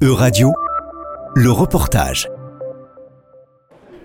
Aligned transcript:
E-Radio, 0.00 0.52
le 1.34 1.50
reportage. 1.50 2.28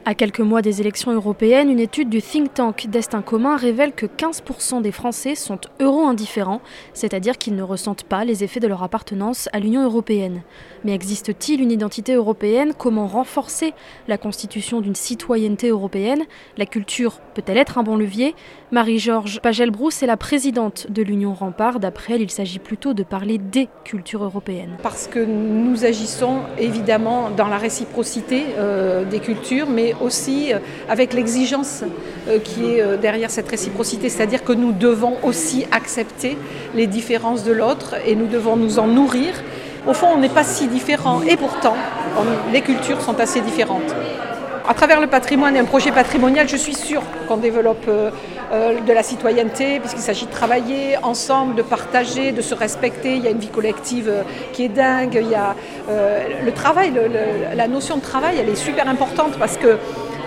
À 0.05 0.15
quelques 0.15 0.41
mois 0.41 0.61
des 0.61 0.81
élections 0.81 1.13
européennes, 1.13 1.69
une 1.69 1.79
étude 1.79 2.09
du 2.09 2.21
think 2.21 2.53
tank 2.53 2.87
Destin 2.89 3.21
commun 3.21 3.55
révèle 3.55 3.93
que 3.93 4.05
15% 4.05 4.81
des 4.81 4.91
Français 4.91 5.33
sont 5.33 5.59
euro-indifférents, 5.79 6.59
c'est-à-dire 6.93 7.37
qu'ils 7.37 7.55
ne 7.55 7.63
ressentent 7.63 8.03
pas 8.03 8.25
les 8.25 8.43
effets 8.43 8.59
de 8.59 8.67
leur 8.67 8.83
appartenance 8.83 9.47
à 9.53 9.61
l'Union 9.61 9.81
européenne. 9.81 10.41
Mais 10.83 10.93
existe-t-il 10.93 11.61
une 11.61 11.71
identité 11.71 12.15
européenne? 12.15 12.73
Comment 12.77 13.07
renforcer 13.07 13.73
la 14.09 14.17
constitution 14.17 14.81
d'une 14.81 14.93
citoyenneté 14.93 15.69
européenne? 15.69 16.23
La 16.57 16.65
culture 16.65 17.21
peut-elle 17.33 17.57
être 17.57 17.77
un 17.77 17.83
bon 17.83 17.95
levier? 17.95 18.35
Marie-Georges 18.71 19.39
Pagel-Brousse 19.39 20.03
est 20.03 20.07
la 20.07 20.17
présidente 20.17 20.87
de 20.89 21.01
l'Union 21.01 21.33
Rempart. 21.33 21.79
D'après 21.79 22.15
elle, 22.15 22.23
il 22.23 22.31
s'agit 22.31 22.59
plutôt 22.59 22.93
de 22.93 23.03
parler 23.03 23.37
des 23.37 23.69
cultures 23.85 24.23
européennes. 24.23 24.77
Parce 24.83 25.07
que 25.07 25.19
nous 25.19 25.85
agissons 25.85 26.39
évidemment 26.57 27.29
dans 27.29 27.47
la 27.47 27.57
réciprocité 27.57 28.43
euh, 28.57 29.05
des 29.05 29.19
cultures, 29.19 29.69
mais 29.69 29.92
aussi 30.01 30.53
euh, 30.53 30.59
avec 30.89 31.13
l'exigence 31.13 31.83
euh, 32.27 32.39
qui 32.39 32.65
est 32.65 32.81
euh, 32.81 32.97
derrière 32.97 33.29
cette 33.29 33.49
réciprocité, 33.49 34.09
c'est-à-dire 34.09 34.43
que 34.43 34.53
nous 34.53 34.71
devons 34.71 35.17
aussi 35.23 35.65
accepter 35.71 36.37
les 36.73 36.87
différences 36.87 37.43
de 37.43 37.51
l'autre 37.51 37.95
et 38.05 38.15
nous 38.15 38.27
devons 38.27 38.55
nous 38.55 38.79
en 38.79 38.87
nourrir. 38.87 39.33
Au 39.87 39.93
fond, 39.93 40.07
on 40.13 40.17
n'est 40.17 40.29
pas 40.29 40.43
si 40.43 40.67
différents 40.67 41.21
et 41.23 41.35
pourtant, 41.35 41.75
les 42.53 42.61
cultures 42.61 43.01
sont 43.01 43.19
assez 43.19 43.41
différentes. 43.41 43.93
À 44.65 44.73
travers 44.73 45.01
le 45.01 45.07
patrimoine 45.07 45.57
et 45.57 45.59
un 45.59 45.65
projet 45.65 45.91
patrimonial, 45.91 46.47
je 46.47 46.55
suis 46.55 46.73
sûre 46.73 47.03
qu'on 47.27 47.35
développe 47.35 47.89
de 48.53 48.93
la 48.93 49.01
citoyenneté, 49.01 49.79
puisqu'il 49.79 50.01
s'agit 50.01 50.27
de 50.27 50.31
travailler 50.31 50.97
ensemble, 51.01 51.55
de 51.55 51.63
partager, 51.63 52.31
de 52.31 52.41
se 52.41 52.53
respecter. 52.53 53.15
Il 53.15 53.23
y 53.23 53.27
a 53.27 53.31
une 53.31 53.39
vie 53.39 53.47
collective 53.47 54.11
qui 54.51 54.65
est 54.65 54.69
dingue. 54.69 55.17
Il 55.19 55.29
y 55.29 55.35
a 55.35 55.55
le 55.89 56.51
travail, 56.51 56.93
la 57.55 57.67
notion 57.67 57.97
de 57.97 58.01
travail, 58.01 58.37
elle 58.39 58.49
est 58.49 58.55
super 58.55 58.87
importante 58.87 59.37
parce 59.39 59.57
que 59.57 59.77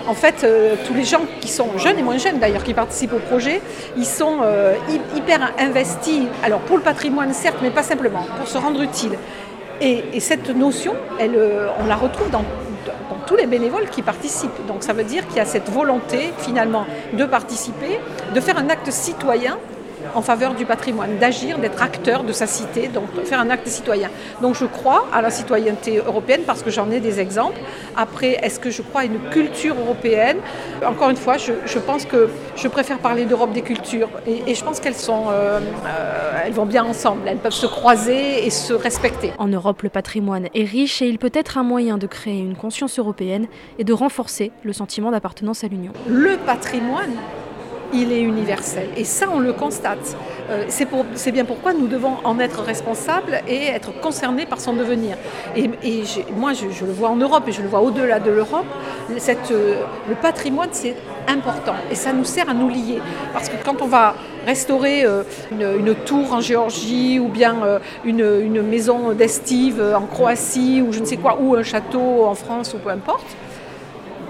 en 0.07 0.13
fait, 0.13 0.43
euh, 0.43 0.75
tous 0.87 0.93
les 0.93 1.03
gens 1.03 1.21
qui 1.41 1.49
sont 1.49 1.77
jeunes 1.77 1.99
et 1.99 2.03
moins 2.03 2.17
jeunes 2.17 2.39
d'ailleurs, 2.39 2.63
qui 2.63 2.73
participent 2.73 3.13
au 3.13 3.19
projet, 3.19 3.61
ils 3.97 4.05
sont 4.05 4.37
euh, 4.41 4.73
hyper 5.15 5.51
investis. 5.59 6.23
Alors 6.43 6.61
pour 6.61 6.77
le 6.77 6.83
patrimoine, 6.83 7.33
certes, 7.33 7.57
mais 7.61 7.71
pas 7.71 7.83
simplement, 7.83 8.25
pour 8.37 8.47
se 8.47 8.57
rendre 8.57 8.81
utile. 8.81 9.17
Et, 9.79 10.19
cette 10.19 10.49
notion, 10.49 10.93
euh, 11.21 11.67
on 11.79 11.85
la 11.85 11.95
retrouve 11.95 12.31
dans, 12.31 12.43
tous 13.27 13.35
les 13.35 13.45
bénévoles 13.45 13.89
qui 13.89 14.01
participent. 14.01 14.65
Donc 14.67 14.81
ça 14.81 14.93
veut 14.93 15.03
dire 15.03 15.27
qu'il 15.27 15.37
y 15.37 15.41
a 15.41 15.45
cette 15.45 15.69
volonté 15.69 16.33
finalement 16.39 16.87
de 17.13 17.25
participer, 17.25 17.99
de 18.33 18.39
faire 18.39 18.57
un 18.57 18.69
acte 18.69 18.89
citoyen 18.89 19.57
en 20.15 20.21
faveur 20.21 20.53
du 20.53 20.65
patrimoine, 20.65 21.17
d'agir, 21.17 21.57
d'être 21.59 21.81
acteur 21.81 22.23
de 22.23 22.31
sa 22.31 22.47
cité, 22.47 22.87
donc 22.87 23.05
faire 23.25 23.39
un 23.39 23.49
acte 23.49 23.67
citoyen. 23.67 24.09
Donc 24.41 24.55
je 24.55 24.65
crois 24.65 25.07
à 25.13 25.21
la 25.21 25.29
citoyenneté 25.29 25.97
européenne 25.97 26.41
parce 26.45 26.63
que 26.63 26.69
j'en 26.69 26.89
ai 26.91 26.99
des 26.99 27.19
exemples. 27.19 27.59
Après, 27.95 28.39
est-ce 28.43 28.59
que 28.59 28.69
je 28.69 28.81
crois 28.81 29.01
à 29.01 29.05
une 29.05 29.19
culture 29.31 29.75
européenne? 29.79 30.37
Encore 30.85 31.09
une 31.09 31.17
fois, 31.17 31.37
je, 31.37 31.79
pense 31.79 32.05
que 32.05 32.29
je 32.55 32.67
préfère 32.67 32.99
parler 32.99 33.25
d'Europe 33.25 33.53
des 33.53 33.61
cultures 33.61 34.09
et, 34.25 34.53
je 34.53 34.63
pense 34.63 34.79
qu'elles 34.79 34.95
sont, 34.95 35.25
euh, 35.29 35.59
euh, 35.59 36.41
elles 36.45 36.53
vont 36.53 36.65
bien 36.65 36.85
ensemble. 36.85 37.21
Elles 37.27 37.37
peuvent 37.37 37.51
se 37.51 37.67
croiser 37.67 38.45
et 38.45 38.49
se 38.49 38.73
respecter. 38.73 39.31
En 39.37 39.47
Europe, 39.47 39.81
le 39.81 39.89
patrimoine 39.89 40.47
est 40.53 40.63
riche 40.63 41.01
et 41.01 41.07
il 41.07 41.19
peut 41.19 41.31
être 41.33 41.57
un 41.57 41.63
moyen 41.63 41.97
de 41.97 42.07
créer 42.07 42.39
une 42.39 42.55
conscience 42.55 42.99
européenne 42.99 43.47
et 43.79 43.83
de 43.83 43.93
renforcer 43.93 44.51
le 44.63 44.73
sentiment 44.73 45.11
d'appartenance 45.11 45.63
à 45.63 45.67
l'Union. 45.67 45.91
Le 46.07 46.37
patrimoine 46.37 47.13
il 47.93 48.11
est 48.11 48.21
universel. 48.21 48.89
Et 48.95 49.03
ça, 49.03 49.27
on 49.33 49.39
le 49.39 49.53
constate. 49.53 50.17
Euh, 50.49 50.65
c'est 50.69 51.31
bien 51.31 51.45
pourquoi 51.45 51.73
nous 51.73 51.87
devons 51.87 52.13
en 52.23 52.39
être 52.39 52.61
responsables 52.61 53.41
et 53.47 53.65
être 53.67 53.91
concernés 53.99 54.45
par 54.45 54.59
son 54.59 54.73
devenir. 54.73 55.17
Et, 55.55 55.69
moi, 56.35 56.53
je, 56.53 56.85
le 56.85 56.91
vois 56.91 57.09
en 57.09 57.15
Europe 57.15 57.43
et 57.47 57.51
je 57.51 57.61
le 57.61 57.67
vois 57.67 57.81
au-delà 57.81 58.19
de 58.19 58.31
l'Europe, 58.31 58.65
euh, 59.09 59.83
le 60.09 60.15
patrimoine, 60.15 60.69
c'est 60.71 60.95
important 61.27 61.75
et 61.91 61.95
ça 61.95 62.13
nous 62.13 62.23
sert 62.23 62.49
à 62.49 62.53
nous 62.53 62.69
lier. 62.69 62.99
Parce 63.33 63.49
que 63.49 63.55
quand 63.63 63.81
on 63.81 63.87
va 63.87 64.15
restaurer 64.45 65.03
euh, 65.03 65.23
une, 65.51 65.95
tour 66.05 66.33
en 66.33 66.39
Géorgie 66.39 67.19
ou 67.19 67.27
bien 67.27 67.55
une, 68.05 68.25
une 68.41 68.61
maison 68.61 69.11
d'estive 69.11 69.83
en 69.95 70.05
Croatie 70.05 70.81
ou 70.81 70.93
je 70.93 70.99
ne 70.99 71.05
sais 71.05 71.17
quoi, 71.17 71.37
ou 71.41 71.55
un 71.55 71.63
château 71.63 72.25
en 72.25 72.35
France 72.35 72.73
ou 72.73 72.77
peu 72.77 72.89
importe, 72.89 73.25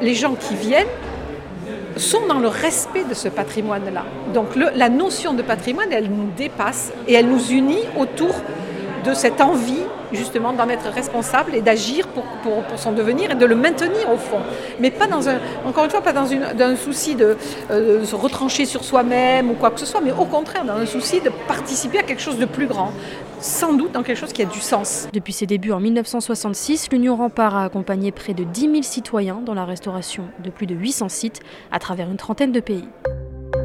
les 0.02 0.14
gens 0.14 0.34
qui 0.36 0.56
viennent 0.56 0.88
sont 1.98 2.26
dans 2.28 2.40
le 2.40 2.48
respect 2.48 3.04
de 3.04 3.14
ce 3.14 3.28
patrimoine-là. 3.28 4.04
Donc 4.34 4.56
la 4.56 4.90
notion 4.90 5.34
de 5.34 5.42
patrimoine, 5.42 5.92
elle 5.92 6.10
nous 6.10 6.30
dépasse 6.36 6.92
et 7.08 7.14
elle 7.14 7.28
nous 7.28 7.52
unit 7.52 7.84
autour 7.98 8.34
de 9.06 9.14
cette 9.14 9.42
envie 9.42 9.84
justement 10.14 10.54
d'en 10.54 10.70
être 10.70 10.90
responsable 10.90 11.56
et 11.56 11.62
d'agir 11.62 12.08
pour, 12.08 12.24
son 12.78 12.92
devenir 12.92 13.32
et 13.32 13.36
de 13.36 13.46
le 13.46 13.56
maintenir 13.56 14.10
au 14.14 14.18
fond. 14.18 14.40
Mais 14.80 14.92
pas 14.92 15.08
dans 15.08 15.28
un, 15.30 16.76
souci 16.76 17.16
de, 17.16 17.38
se 17.70 18.16
retrancher 18.16 18.66
sur 18.66 18.84
soi-même 18.84 19.50
ou 19.50 19.54
quoi 19.54 19.72
que 19.72 19.80
ce 19.80 19.86
soit, 19.86 20.02
mais 20.02 20.12
au 20.12 20.26
contraire 20.26 20.64
dans 20.66 20.76
un 20.76 20.86
souci 20.86 21.22
de 21.22 21.30
participer 21.48 22.00
à 22.00 22.04
quelque 22.04 22.22
chose 22.22 22.38
de 22.38 22.46
plus 22.46 22.68
grand, 22.68 22.92
sans 23.40 23.74
doute 23.74 23.92
dans 23.92 24.04
quelque 24.04 24.18
chose 24.20 24.34
qui 24.34 24.42
a 24.42 24.46
du 24.46 24.60
sens. 24.60 25.08
Depuis 25.14 25.34
ses 25.34 25.46
débuts 25.46 25.72
en 25.72 25.80
1966, 25.80 26.90
l'Union 26.92 27.16
Rempart 27.16 27.56
a 27.56 27.64
accompagné 27.64 28.12
près 28.12 28.34
de 28.34 28.44
10 28.44 28.62
000 28.62 28.74
citoyens 28.82 29.42
dans 29.46 29.54
la 29.54 29.66
restauration 29.66 30.26
de 30.44 30.50
plus 30.50 30.68
de 30.68 30.76
800 30.76 31.10
sites 31.10 31.40
à 31.72 31.80
travers 31.80 32.10
une 32.10 32.18
trentaine 32.18 32.52
de 32.52 32.60
pays. 32.60 32.88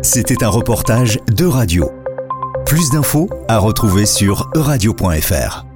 C'était 0.03 0.43
un 0.43 0.49
reportage 0.49 1.19
de 1.28 1.44
radio. 1.44 1.91
Plus 2.66 2.91
d'infos 2.91 3.28
à 3.49 3.59
retrouver 3.59 4.06
sur 4.06 4.49
euradio.fr. 4.56 5.72